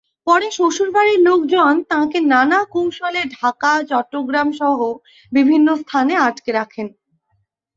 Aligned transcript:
পরে 0.27 0.47
শ্বশুরবাড়ির 0.51 1.19
লোকজন 1.27 1.73
তাঁকে 1.91 2.19
নানা 2.33 2.59
কৌশলে 2.73 3.21
ঢাকা, 3.37 3.71
চট্টগ্রামসহ 3.89 4.77
বিভিন্ন 5.31 5.67
স্থানে 5.81 6.13
আটকে 6.27 6.51
রাখেন। 6.51 6.87